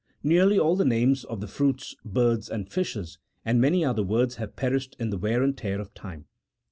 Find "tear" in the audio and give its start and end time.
5.55-5.79